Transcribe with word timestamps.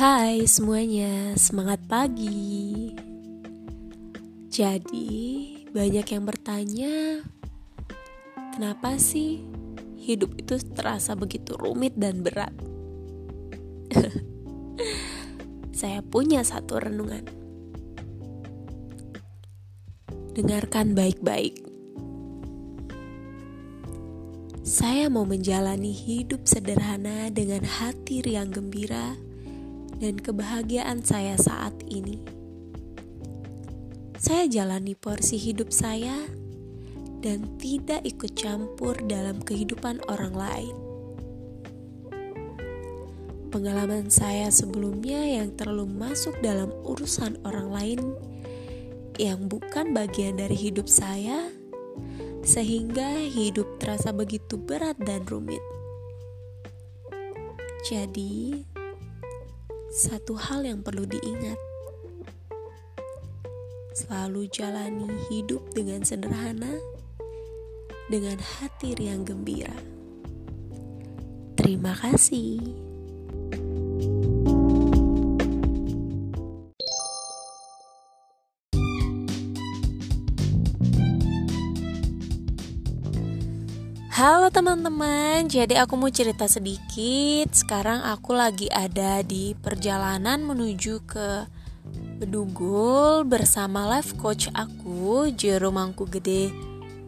Hai 0.00 0.48
semuanya, 0.48 1.36
semangat 1.36 1.84
pagi. 1.84 2.88
Jadi, 4.48 5.12
banyak 5.76 6.06
yang 6.16 6.24
bertanya, 6.24 7.20
kenapa 8.56 8.96
sih 8.96 9.44
hidup 10.00 10.40
itu 10.40 10.56
terasa 10.72 11.12
begitu 11.12 11.52
rumit 11.52 12.00
dan 12.00 12.24
berat? 12.24 12.48
Saya 15.84 16.00
punya 16.00 16.48
satu 16.48 16.80
renungan. 16.80 17.28
Dengarkan 20.32 20.96
baik-baik. 20.96 21.60
Saya 24.64 25.12
mau 25.12 25.28
menjalani 25.28 25.92
hidup 25.92 26.48
sederhana 26.48 27.28
dengan 27.28 27.68
hati 27.68 28.24
riang 28.24 28.48
gembira 28.48 29.28
dan 30.00 30.16
kebahagiaan 30.16 31.04
saya 31.04 31.36
saat 31.36 31.76
ini. 31.86 32.18
Saya 34.16 34.48
jalani 34.48 34.96
porsi 34.96 35.36
hidup 35.36 35.72
saya 35.72 36.24
dan 37.20 37.44
tidak 37.60 38.04
ikut 38.08 38.32
campur 38.32 38.96
dalam 39.04 39.44
kehidupan 39.44 40.00
orang 40.08 40.32
lain. 40.32 40.76
Pengalaman 43.52 44.08
saya 44.08 44.48
sebelumnya 44.48 45.20
yang 45.20 45.52
terlalu 45.58 45.88
masuk 45.88 46.36
dalam 46.40 46.72
urusan 46.84 47.36
orang 47.44 47.68
lain 47.68 48.00
yang 49.20 49.50
bukan 49.52 49.92
bagian 49.92 50.38
dari 50.40 50.56
hidup 50.56 50.88
saya 50.88 51.50
sehingga 52.40 53.20
hidup 53.20 53.76
terasa 53.76 54.16
begitu 54.16 54.56
berat 54.56 54.96
dan 55.02 55.26
rumit. 55.28 55.60
Jadi, 57.84 58.64
satu 59.90 60.38
hal 60.38 60.62
yang 60.62 60.86
perlu 60.86 61.02
diingat: 61.02 61.58
selalu 63.90 64.46
jalani 64.48 65.10
hidup 65.28 65.66
dengan 65.74 66.06
sederhana, 66.06 66.78
dengan 68.06 68.38
hati 68.38 68.94
yang 68.96 69.26
gembira. 69.26 69.74
Terima 71.58 71.92
kasih. 71.98 72.89
Halo 84.20 84.52
teman-teman, 84.52 85.48
jadi 85.48 85.80
aku 85.80 85.96
mau 85.96 86.12
cerita 86.12 86.44
sedikit. 86.44 87.56
Sekarang 87.56 88.04
aku 88.04 88.36
lagi 88.36 88.68
ada 88.68 89.24
di 89.24 89.56
perjalanan 89.56 90.44
menuju 90.44 91.08
ke 91.08 91.48
Bedugul 92.20 93.24
bersama 93.24 93.88
life 93.88 94.12
coach 94.20 94.52
aku, 94.52 95.32
Jero 95.32 95.72
Mangku 95.72 96.04
Gede 96.04 96.52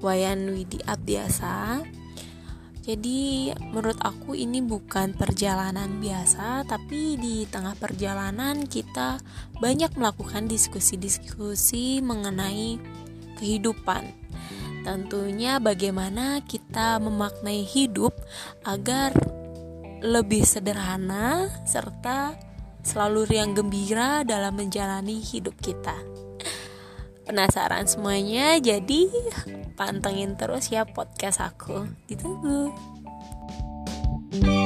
Wayan 0.00 0.48
Widi 0.56 0.80
Abdiasa. 0.80 1.84
Jadi 2.88 3.52
menurut 3.52 4.00
aku 4.00 4.32
ini 4.32 4.64
bukan 4.64 5.12
perjalanan 5.12 6.00
biasa, 6.00 6.64
tapi 6.64 7.20
di 7.20 7.44
tengah 7.44 7.76
perjalanan 7.76 8.64
kita 8.64 9.20
banyak 9.60 9.92
melakukan 9.92 10.48
diskusi-diskusi 10.48 12.00
mengenai 12.00 12.80
kehidupan 13.36 14.24
Tentunya 14.84 15.56
bagaimana 15.64 16.44
kita 16.44 16.63
memaknai 16.76 17.62
hidup 17.62 18.14
agar 18.66 19.14
lebih 20.04 20.44
sederhana 20.44 21.48
serta 21.64 22.36
selalu 22.84 23.24
riang 23.30 23.56
gembira 23.56 24.26
dalam 24.26 24.60
menjalani 24.60 25.16
hidup 25.22 25.56
kita. 25.62 25.96
Penasaran 27.24 27.88
semuanya? 27.88 28.60
Jadi 28.60 29.08
pantengin 29.80 30.36
terus 30.36 30.68
ya 30.68 30.84
podcast 30.84 31.40
aku. 31.40 31.88
Ditunggu. 32.04 32.68
thank 34.34 34.63